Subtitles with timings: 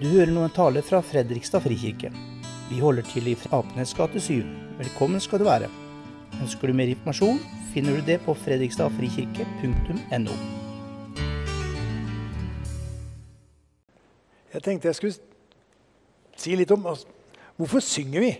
[0.00, 2.08] Du hører nå en tale fra Fredrikstad frikirke.
[2.70, 4.46] Vi holder til i Apenes gate 7.
[4.78, 5.66] Velkommen skal du være.
[6.40, 7.36] Ønsker du mer informasjon,
[7.74, 10.38] finner du det på fredrikstadfrikirke.no.
[14.54, 15.20] Jeg tenkte jeg skulle
[16.32, 17.04] si litt om altså,
[17.60, 18.32] hvorfor synger vi?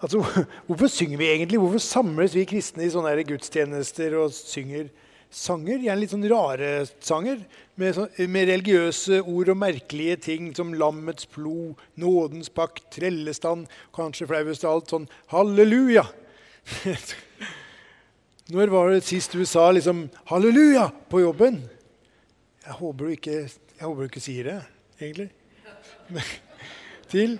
[0.00, 0.24] Altså,
[0.70, 1.60] Hvorfor synger vi egentlig?
[1.60, 4.88] Hvorfor samles vi kristne i sånne gudstjenester og synger
[5.30, 5.80] sanger?
[5.84, 6.70] Gjerne litt sånn rare
[7.04, 7.40] sanger
[7.78, 14.28] med, så, med religiøse ord og merkelige ting som lammets blod, nådens pakt, trellestand, kanskje
[14.30, 16.06] flauest av alt sånn halleluja.
[18.54, 21.60] Når var det sist du sa liksom halleluja på jobben?
[22.64, 23.36] Jeg håper du ikke,
[23.82, 24.58] håper du ikke sier det
[24.98, 25.28] egentlig.
[27.12, 27.38] til,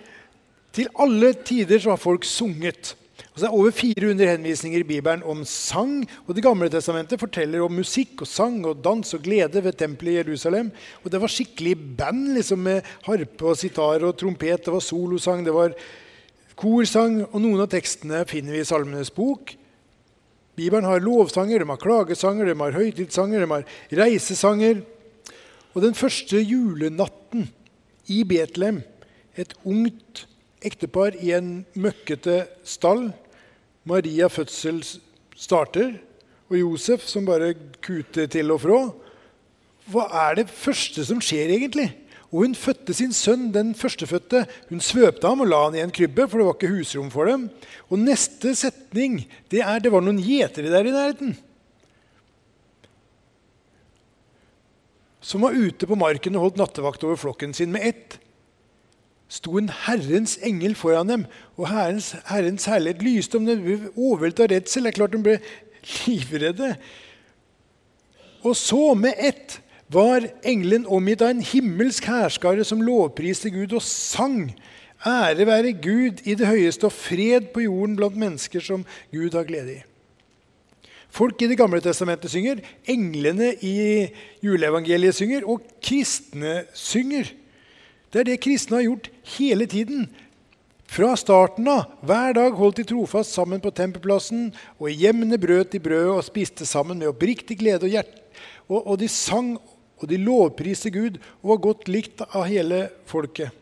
[0.76, 2.94] til, alle tider så har folk sunget.
[3.38, 6.00] Og så er over 400 henvisninger i Bibelen om sang.
[6.26, 10.10] Og Det gamle testamentet forteller om musikk og sang og dans og glede ved tempelet
[10.10, 10.72] i Jerusalem.
[11.04, 14.64] Og Det var skikkelig band liksom med harpe og sitar og trompet.
[14.64, 15.70] Det var solosang, det var
[16.56, 17.28] korsang.
[17.30, 19.54] Og noen av tekstene finner vi i Salmenes bok.
[20.56, 23.64] Bibelen har lovsanger, de har klagesanger, de har høytidssanger, de har
[24.02, 24.82] reisesanger.
[25.76, 27.52] Og den første julenatten
[28.10, 28.82] i Betlehem,
[29.38, 30.26] et ungt
[30.60, 33.12] ektepar i en møkkete stall
[33.88, 34.82] Maria fødsel
[35.38, 35.96] starter,
[36.48, 38.82] og Josef som bare kuter til og fra.
[39.88, 41.88] Hva er det første som skjer, egentlig?
[42.28, 44.44] Og hun fødte sin sønn, den førstefødte.
[44.68, 47.28] Hun svøpte ham og la han i en krybbe, for det var ikke husrom for
[47.30, 47.46] dem.
[47.88, 49.22] Og neste setning
[49.52, 51.36] det er det var noen gjetere der i nærheten.
[55.28, 57.72] som var ute på marken og holdt nattevakt over flokken sin.
[57.74, 58.16] Med ett
[59.28, 61.24] sto en Herrens engel foran dem,
[61.56, 63.60] og Herrens, herrens herlighet lyste om dem.
[63.60, 64.86] De ble overveldet av redsel.
[64.86, 65.38] Det er klart de ble
[66.06, 66.72] livredde.
[68.46, 69.58] Og så, med ett,
[69.92, 74.50] var engelen omgitt av en himmelsk hærskare som lovpriste Gud og sang.
[75.06, 78.84] Ære være Gud i det høyeste og fred på jorden blant mennesker som
[79.14, 79.82] Gud har glede i.
[81.08, 84.08] Folk i Det gamle testamentet synger, englene i
[84.44, 87.30] juleevangeliet synger, og kristne synger.
[88.12, 90.08] Det er det kristne har gjort hele tiden.
[90.88, 91.90] Fra starten av.
[92.00, 94.48] Hver dag holdt de trofast sammen på tempelplassen,
[94.80, 98.22] og i hjemmene brøt de brødet og spiste sammen med oppriktig glede og hjerte.
[98.68, 99.58] Og, og de sang
[99.98, 103.52] og de lovpriste Gud og var godt likt av hele folket.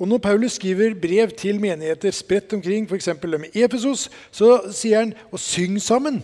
[0.00, 3.12] Og Når Paulus skriver brev til menigheter spredt omkring, f.eks.
[3.22, 6.22] dem i Efesos, så sier han å syng sammen.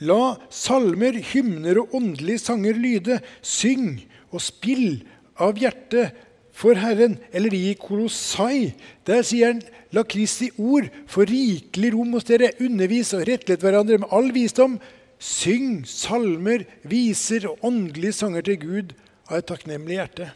[0.00, 3.18] La salmer, hymner og åndelige sanger lyde.
[3.42, 4.00] Syng
[4.32, 5.02] og spill
[5.40, 6.14] av hjertet
[6.54, 7.18] for Herren.
[7.34, 8.74] Eller i Kolossai,
[9.06, 9.64] der sier han
[9.94, 12.52] La Kristi ord få rikelig rom hos dere.
[12.62, 14.78] Undervis og rettlett hverandre med all visdom.
[15.18, 18.94] Syng salmer, viser og åndelige sanger til Gud
[19.30, 20.30] av et takknemlig hjerte.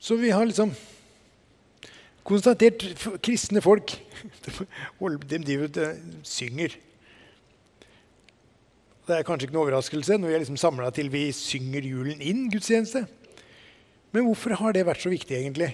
[0.00, 0.72] Så vi har liksom
[2.26, 2.84] konstatert
[3.24, 3.94] kristne folk
[5.30, 5.94] De driver
[6.26, 6.74] synger.
[9.08, 12.18] Det er kanskje ikke noe overraskelse når vi er liksom samla til vi synger julen
[12.20, 13.06] inn gudstjeneste.
[14.12, 15.70] Men hvorfor har det vært så viktig, egentlig?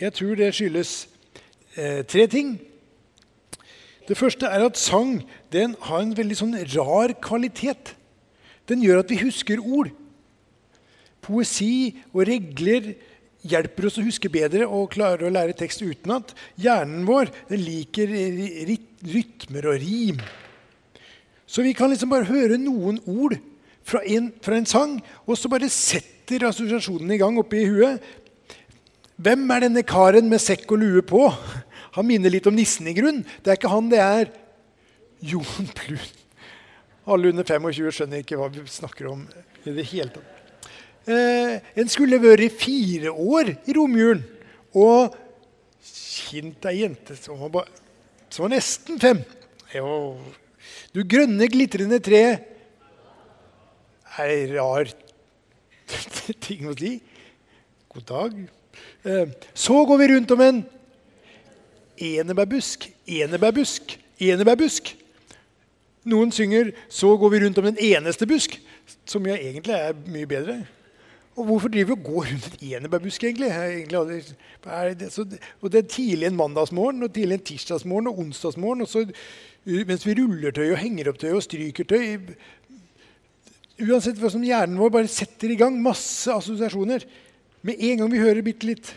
[0.00, 0.94] Jeg tror det skyldes
[1.78, 2.56] eh, tre ting.
[4.08, 5.20] Det første er at sang
[5.54, 7.94] den har en veldig sånn rar kvalitet.
[8.66, 9.94] Den gjør at vi husker ord.
[11.22, 12.96] Poesi og regler
[13.46, 16.34] hjelper oss å huske bedre og klarer å lære tekst utenat.
[16.58, 18.10] Hjernen vår liker
[19.06, 20.18] rytmer og rim.
[21.50, 23.34] Så vi kan liksom bare høre noen ord
[23.86, 28.04] fra en, fra en sang, og så bare setter assosiasjonen i gang oppi huet.
[29.20, 31.24] Hvem er denne karen med sekk og lue på?
[31.96, 33.24] Han minner litt om nissen i grunn.
[33.42, 34.30] Det er ikke han, det er
[35.26, 36.10] Jon Plun.
[37.10, 39.24] Alle under 25 skjønner ikke hva vi snakker om
[39.66, 40.36] i det hele tatt.
[41.10, 44.22] Eh, en skulle vært fire år i romjulen.
[44.78, 45.16] Og
[45.82, 47.66] kjent ei jente som var,
[48.30, 49.24] som var, nesten fem.
[49.74, 50.14] Jo.
[50.94, 52.22] Du grønne, glitrende tre
[54.20, 54.90] er rar
[56.46, 56.96] ting å si.
[57.90, 58.36] God dag.
[59.04, 60.60] Eh, så går vi rundt om en
[62.00, 64.96] enebærbusk, enebærbusk, enebærbusk.
[66.10, 68.60] Noen synger 'Så går vi rundt om den eneste busk',
[69.04, 70.66] som jo egentlig er mye bedre.
[71.38, 73.50] Og hvorfor driver vi og går rundt en enebærbusk, egentlig?
[73.50, 75.24] egentlig så,
[75.60, 78.82] og det er tidlig en mandagsmorgen, og tidlig en tirsdagsmorgen og onsdagsmorgen.
[78.82, 79.04] Og så,
[79.64, 82.34] mens vi ruller tøy og henger opp tøy og stryker tøy
[83.80, 87.06] Uansett hva som hjernen vår bare setter i gang masse assosiasjoner
[87.64, 88.90] med en gang vi hører bitte litt.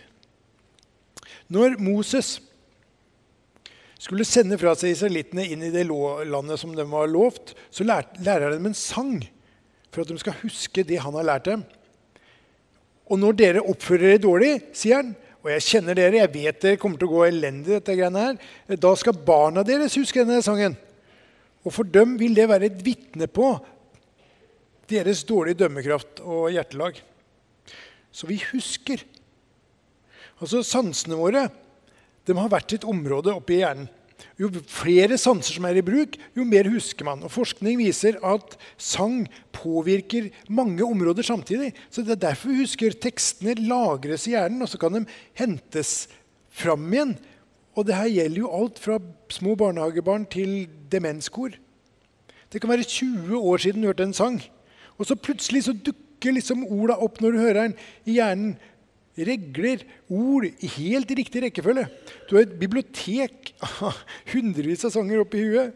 [1.47, 2.35] Når Moses
[4.03, 8.49] skulle sende fra seg israelittene inn i det landet som de var lovt, så lærer
[8.49, 9.21] de dem en sang
[9.93, 11.63] for at de skal huske det han har lært dem.
[13.13, 15.11] Og når dere oppfører dere dårlig, sier han,
[15.43, 18.77] og jeg kjenner dere, jeg vet dere kommer til å gå elendig, dette greiene her,
[18.79, 20.73] da skal barna deres huske denne sangen.
[21.63, 23.51] Og for dem vil det være et vitne på
[24.89, 26.97] deres dårlige dømmekraft og hjertelag.
[28.13, 29.03] Så vi husker.
[30.39, 31.47] Altså Sansene våre
[32.23, 33.89] de har vært et område oppi hjernen.
[34.39, 37.23] Jo flere sanser som er i bruk, jo mer husker man.
[37.25, 39.23] Og Forskning viser at sang
[39.55, 41.73] påvirker mange områder samtidig.
[41.89, 45.05] Så Det er derfor vi husker tekstene lagres i hjernen, og så kan de
[45.39, 46.07] hentes
[46.49, 47.17] fram igjen.
[47.75, 48.99] Og det her gjelder jo alt fra
[49.33, 51.55] små barnehagebarn til demenskor.
[52.53, 54.41] Det kan være 20 år siden du hørte en sang,
[54.97, 57.73] og så plutselig så dukker liksom orda opp når du hører den
[58.05, 58.53] i hjernen
[59.17, 61.85] regler, ord i helt riktig rekkefølge.
[62.29, 63.99] Du har et bibliotek av
[64.33, 65.73] hundrevis av sanger oppi huet.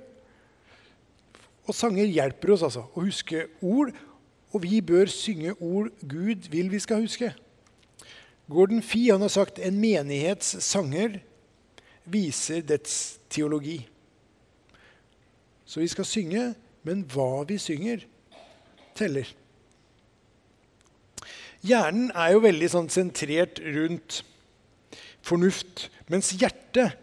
[1.67, 3.91] Og sanger hjelper oss altså å huske ord,
[4.55, 7.33] og vi bør synge ord Gud vil vi skal huske.
[8.47, 11.19] Gordon Fee har sagt en menighets sanger
[12.07, 13.81] viser dets teologi.
[15.67, 16.43] Så vi skal synge,
[16.87, 18.05] men hva vi synger,
[18.95, 19.27] teller.
[21.67, 24.21] Hjernen er jo veldig sånn sentrert rundt
[25.25, 26.95] fornuft, mens hjertet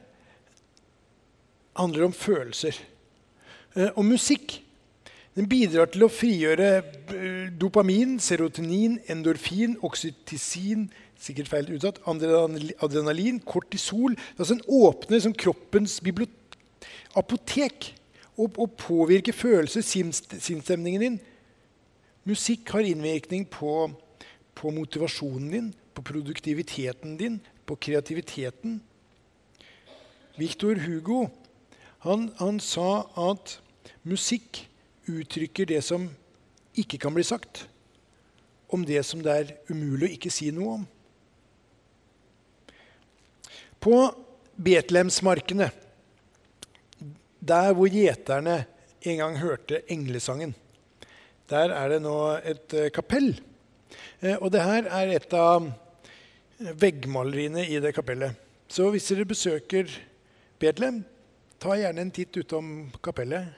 [1.77, 2.79] handler om følelser.
[3.75, 4.61] Eh, og musikk
[5.35, 10.87] den bidrar til å frigjøre eh, dopamin, serotonin, endorfin, oksyticin
[11.25, 14.17] sikkert feil uttatt, adrenalin, kortisol.
[14.37, 16.01] Altså Den åpner som kroppens
[17.15, 17.93] apotek
[18.37, 21.21] og, og påvirker følelser, sinnsstemningen din.
[22.25, 23.91] Musikk har innvirkning på
[24.55, 28.81] på motivasjonen din, på produktiviteten din, på kreativiteten.
[30.37, 31.29] Victor Hugo
[32.05, 33.59] han, han sa at
[34.05, 34.67] musikk
[35.09, 36.11] uttrykker det som
[36.77, 37.67] ikke kan bli sagt,
[38.69, 40.85] om det som det er umulig å ikke si noe om.
[43.81, 43.97] På
[44.55, 45.71] Betlehemsmarkene,
[47.45, 48.65] der hvor gjeterne
[49.05, 50.55] en gang hørte englesangen,
[51.49, 53.35] der er det nå et eh, kapell
[54.41, 55.67] og det her er et av
[56.59, 58.37] veggmaleriene i det kapellet.
[58.69, 59.91] Så hvis dere besøker
[60.61, 61.03] Betlehem,
[61.61, 63.53] ta gjerne en titt utom kapellet.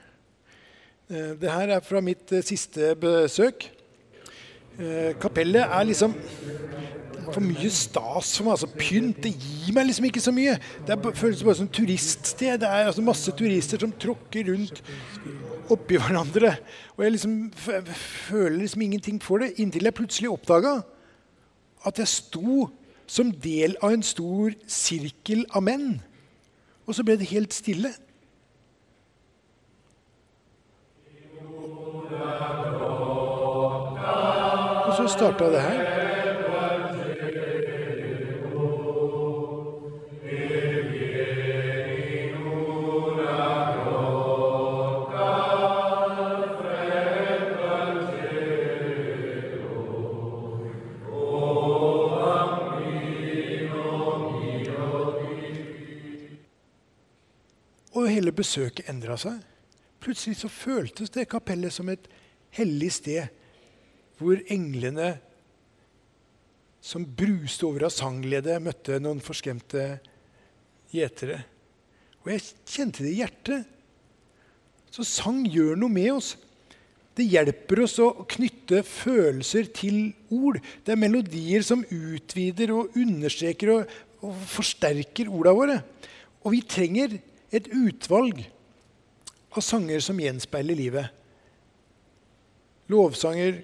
[1.09, 3.71] Eh, det her er fra mitt eh, siste besøk.
[5.17, 6.11] Kapellet er liksom
[7.33, 8.55] for mye stas for meg.
[8.55, 10.57] altså Pynt det gir meg liksom ikke så mye.
[10.87, 12.59] Det er, føles bare som turiststed.
[12.63, 14.81] Det er altså masse turister som tråkker rundt
[15.73, 16.55] oppi hverandre.
[16.95, 20.79] Og jeg liksom føler liksom ingenting for det, inntil jeg plutselig oppdaga
[21.87, 22.67] at jeg sto
[23.07, 26.01] som del av en stor sirkel av menn.
[26.87, 27.93] Og så ble det helt stille.
[34.87, 35.96] Og så starta det her.
[58.37, 59.41] Besøket endra seg.
[60.03, 62.05] Plutselig så føltes det kapellet som et
[62.57, 63.33] hellig sted
[64.17, 65.15] hvor englene
[66.81, 69.97] som bruste over av sangglede, møtte noen forskremte
[70.93, 71.41] gjetere.
[72.23, 73.73] Og jeg kjente det i hjertet.
[74.93, 76.35] Så sang gjør noe med oss.
[77.17, 80.59] Det hjelper oss å knytte følelser til ord.
[80.85, 85.77] Det er melodier som utvider og understreker og, og forsterker ordene våre.
[86.45, 87.17] Og vi trenger
[87.51, 88.43] et utvalg
[89.55, 91.07] av sanger som gjenspeiler livet.
[92.91, 93.61] Lovsanger,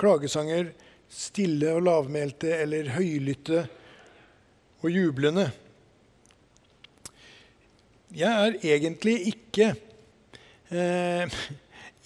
[0.00, 0.72] klagesanger,
[1.10, 3.64] stille og lavmælte eller høylytte
[4.80, 5.48] og jublende.
[8.14, 9.72] Jeg er egentlig ikke
[10.74, 11.40] eh,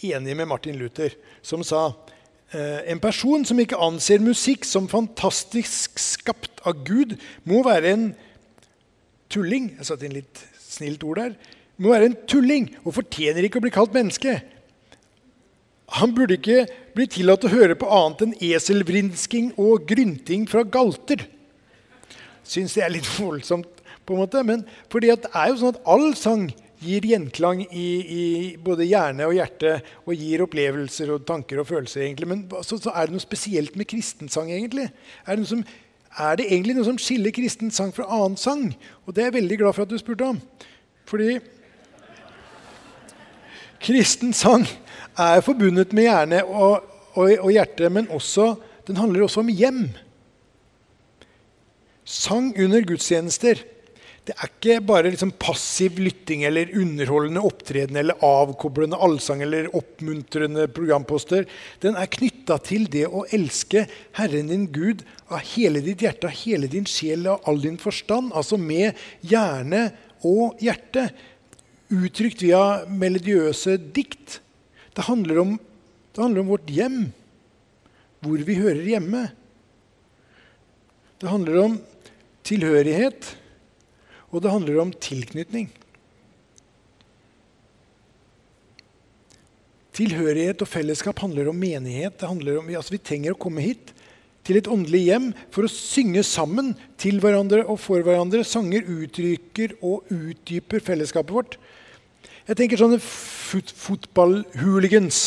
[0.04, 1.14] enig med Martin Luther,
[1.44, 1.86] som sa
[2.52, 7.16] eh, en person som ikke anser musikk som fantastisk skapt av Gud,
[7.48, 8.10] må være en
[9.32, 9.72] tulling.
[9.78, 11.36] Jeg satte inn litt snilt ord der,
[11.80, 14.38] må være en tulling og fortjener ikke å bli kalt menneske.
[15.98, 16.64] Han burde ikke
[16.96, 21.26] bli tillatt å høre på annet enn eselvrinsking og grynting fra galter.
[22.46, 23.70] Syns det er litt voldsomt,
[24.04, 26.50] på en måte, men fordi det er jo sånn at all sang
[26.84, 28.24] gir gjenklang i, i,
[28.60, 32.04] både hjerne og hjerte og gir opplevelser og tanker og følelser.
[32.04, 32.28] egentlig.
[32.28, 34.90] Men så, så er det noe spesielt med kristensang, egentlig.
[35.24, 35.64] Er det, noe som,
[36.18, 38.68] er det, egentlig noe som skiller kristen sang fra annen sang?
[39.04, 40.40] Og det er jeg veldig glad for at du spurte om.
[41.08, 41.38] Fordi
[43.82, 44.66] kristen sang
[45.18, 48.54] er forbundet med hjerne og, og, og hjerte, men også,
[48.86, 49.88] den handler også om hjem.
[52.04, 53.64] Sang under gudstjenester
[54.24, 60.64] det er ikke bare liksom passiv lytting eller underholdende opptreden eller avkoblende allsang eller oppmuntrende
[60.72, 61.44] programposter.
[61.84, 63.82] Den er knytta til det å elske
[64.16, 68.32] Herren din Gud av hele ditt hjerte, av hele din sjel og all din forstand.
[68.32, 69.90] Altså med hjerne
[70.24, 71.10] og hjerte.
[71.92, 74.40] Uttrykt via melodiøse dikt.
[74.96, 75.56] Det handler om,
[76.16, 77.00] det handler om vårt hjem.
[78.24, 79.26] Hvor vi hører hjemme.
[81.20, 81.80] Det handler om
[82.48, 83.34] tilhørighet.
[84.34, 85.68] Og det handler om tilknytning.
[89.94, 92.16] Tilhørighet og fellesskap handler om menighet.
[92.18, 93.92] Det handler om, altså Vi trenger å komme hit
[94.44, 98.42] til et åndelig hjem for å synge sammen til hverandre og for hverandre.
[98.42, 101.56] Sanger uttrykker og utdyper fellesskapet vårt.
[102.44, 105.20] Jeg tenker sånne fot fotballhooligans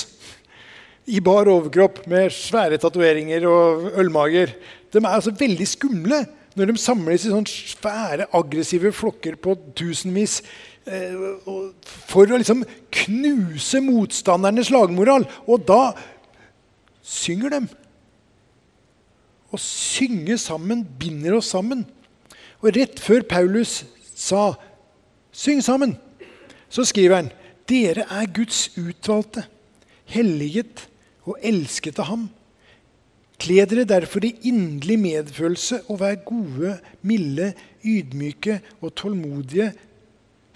[1.08, 4.52] i bar overkropp med svære tatoveringer og ølmager.
[4.92, 6.26] De er altså veldig skumle
[6.58, 10.40] når de samles i sånne svære, aggressive flokker på tusenvis
[10.90, 11.14] eh,
[11.86, 12.64] for å liksom
[13.04, 15.28] knuse motstandernes lagmoral.
[15.46, 15.92] Og da
[17.06, 17.62] synger de.
[19.54, 21.86] Å synge sammen binder oss sammen.
[22.64, 23.84] Og rett før Paulus
[24.18, 24.58] sa
[25.32, 25.98] 'syng sammen',
[26.70, 27.32] så skriver han
[27.70, 29.46] 'Dere er Guds utvalgte,
[30.06, 30.88] helliget
[31.28, 32.30] og elsket av Ham'.
[33.38, 37.52] Kle dere derfor i inderlig medfølelse og vær gode, milde,
[37.86, 39.70] ydmyke og tålmodige,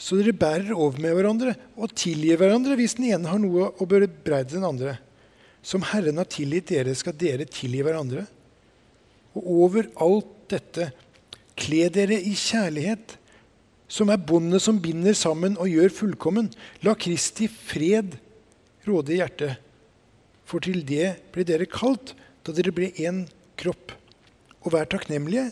[0.02, 3.86] så dere bærer over med hverandre og tilgir hverandre hvis den ene har noe å
[3.86, 4.96] bebreide den andre.
[5.62, 8.26] Som Herren har tilgitt dere, skal dere tilgi hverandre.
[9.38, 10.90] Og over alt dette,
[11.54, 13.14] kle dere i kjærlighet,
[13.92, 16.50] som er båndet som binder sammen og gjør fullkommen.
[16.82, 18.16] La Kristi fred
[18.88, 19.60] råde i hjertet,
[20.48, 23.26] for til det blir dere kalt da dere ble én
[23.60, 23.94] kropp.
[24.62, 25.50] Og vær takknemlige.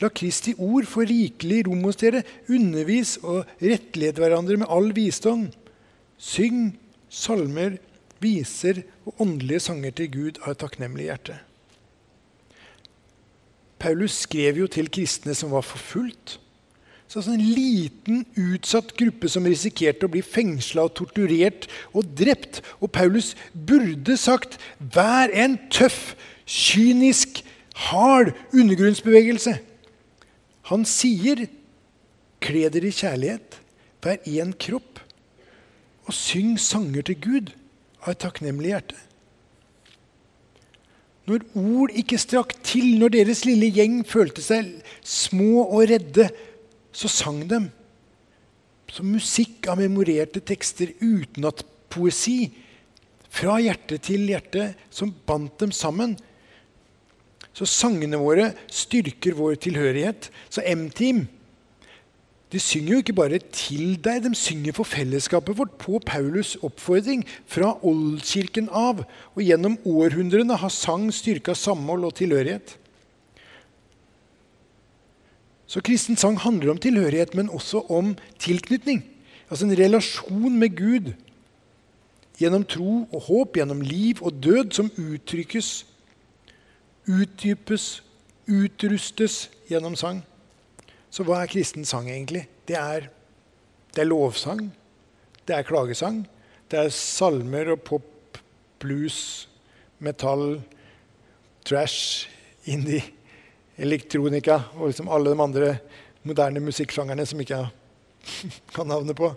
[0.00, 2.22] La Kristi ord få rikelig rom hos dere.
[2.48, 5.48] Undervis og rettled hverandre med all visdom.
[6.20, 6.74] Syng
[7.10, 7.78] salmer,
[8.20, 11.38] viser og åndelige sanger til Gud av et takknemlig hjerte.
[13.80, 16.36] Paulus skrev jo til kristne som var forfulgt.
[17.10, 22.60] Så En liten, utsatt gruppe som risikerte å bli fengsla og torturert og drept.
[22.78, 26.14] Og Paulus burde sagt 'vær en tøff,
[26.46, 27.42] kynisk,
[27.74, 29.58] hard undergrunnsbevegelse'.
[30.70, 31.48] Han sier
[32.40, 33.58] 'kle dere i kjærlighet,
[34.02, 35.02] vær én kropp',
[36.06, 37.50] og syng sanger til Gud
[38.06, 38.96] av et takknemlig hjerte.
[41.26, 46.30] Når ord ikke strakk til, når deres lille gjeng følte seg små og redde,
[46.92, 47.64] så sang de
[48.90, 52.50] som musikk av memorerte tekster uten at poesi
[53.30, 56.16] fra hjerte til hjerte som bandt dem sammen.
[57.54, 60.30] Så sangene våre styrker vår tilhørighet.
[60.50, 61.26] Så M-Team
[62.50, 67.22] de synger jo ikke bare til deg, de synger for fellesskapet vårt på Paulus' oppfordring
[67.46, 69.04] fra oldkirken av.
[69.36, 72.74] Og gjennom århundrene har sang styrka samhold og tilhørighet.
[75.70, 79.04] Så kristen sang handler om tilhørighet, men også om tilknytning.
[79.50, 81.12] Altså en relasjon med Gud
[82.40, 85.68] gjennom tro og håp, gjennom liv og død, som uttrykkes,
[87.06, 88.02] utdypes,
[88.50, 89.36] utrustes
[89.70, 90.24] gjennom sang.
[91.10, 92.48] Så hva er kristen sang egentlig?
[92.66, 93.06] Det er,
[93.94, 94.66] det er lovsang.
[95.46, 96.24] Det er klagesang.
[96.70, 98.42] Det er salmer og pop,
[98.82, 99.46] blues,
[100.02, 100.58] metall,
[101.66, 102.26] trash,
[102.66, 103.04] indie
[103.80, 105.72] elektronika og liksom alle de andre
[106.26, 109.32] moderne musikksjangerne som ikke jeg kan navnet på.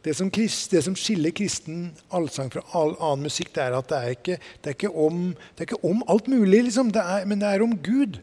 [0.00, 3.90] Det som, krist, det som, skiller kristen allsang fra all annen musikk, det er at
[3.90, 5.18] det er ikke, det er ikke, om,
[5.52, 6.92] det er ikke om, alt mulig, liksom.
[6.96, 8.16] er, men det er om Gud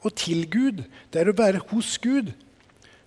[0.00, 0.86] og til Gud.
[1.12, 2.32] Det er å være hos Gud.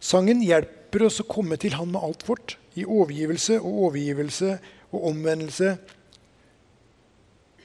[0.02, 4.54] Sangen hjelper oss å komme til Han med alt vårt, i overgivelse og overgivelse
[4.92, 5.74] og omvendelse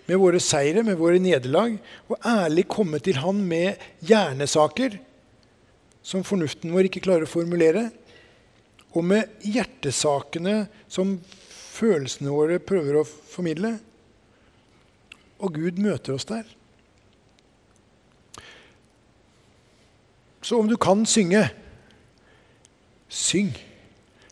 [0.06, 1.76] med våre seire, med våre nederlag,
[2.08, 4.98] og ærlig komme til Han med hjernesaker
[6.06, 7.88] som fornuften vår ikke klarer å formulere,
[8.94, 11.16] og med hjertesakene som
[11.76, 13.74] følelsene våre prøver å formidle.
[15.42, 16.46] Og Gud møter oss der.
[20.46, 21.42] Så om du kan synge,
[23.10, 23.50] syng.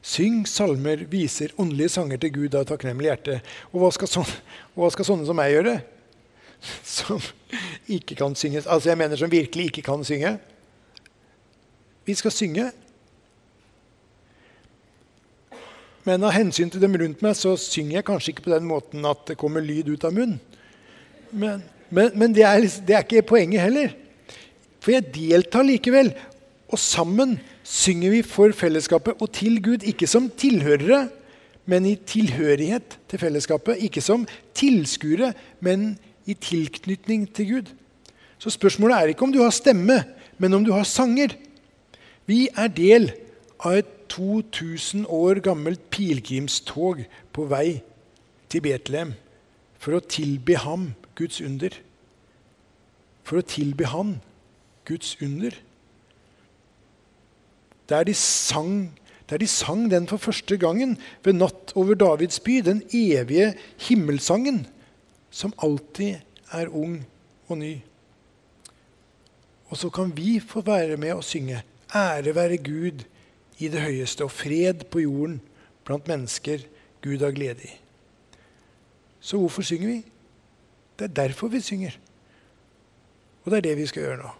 [0.04, 3.38] Syng salmer, viser åndelige sanger til Gud av takknemlig hjerte.
[3.72, 4.40] Og hva sånne,
[4.76, 5.78] hva skal, sånne, som meg gjøre?
[6.84, 7.20] Som
[7.92, 10.30] ikke kan synge Altså jeg mener som virkelig ikke kan synge.
[12.08, 12.70] Vi skal synge.
[16.04, 19.04] Men av hensyn til dem rundt meg så synger jeg kanskje ikke på den måten
[19.08, 20.40] at det kommer lyd ut av munnen.
[21.32, 23.96] Men, men, men det, er, det er ikke poenget heller.
[24.84, 26.12] For jeg deltar likevel.
[26.68, 31.08] Og sammen synger vi for fellesskapet og til Gud, ikke som tilhørere,
[31.66, 33.80] men i tilhørighet til fellesskapet.
[33.80, 37.72] Ikke som tilskuere, men i tilknytning til Gud.
[38.38, 40.02] Så spørsmålet er ikke om du har stemme,
[40.38, 41.36] men om du har sanger.
[42.26, 43.12] Vi er del
[43.60, 47.80] av et 2000 år gammelt pilegrimstog på vei
[48.52, 49.14] til Betlehem
[49.80, 51.74] for å tilbe ham Guds under.
[53.24, 54.18] For å tilbe Han
[54.84, 55.56] Guds under.
[57.88, 58.92] Der de sang
[59.30, 63.54] der de sang den for første gangen ved natt over Davids by, den evige
[63.88, 64.66] himmelsangen,
[65.30, 66.20] som alltid
[66.52, 67.06] er ung
[67.48, 67.78] og ny.
[69.72, 71.62] Og så kan vi få være med og synge
[71.94, 73.04] Ære være Gud
[73.58, 75.40] i det høyeste og fred på jorden
[75.84, 76.58] blant mennesker
[77.02, 77.72] Gud har glede i.
[79.20, 80.04] Så hvorfor synger vi?
[80.98, 81.96] Det er derfor vi synger.
[83.44, 84.30] Og det er det vi skal gjøre nå.